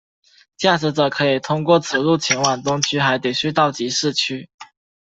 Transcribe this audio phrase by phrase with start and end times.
[0.57, 4.49] 驾驶者可以通过此路前往东区海底隧道及市区。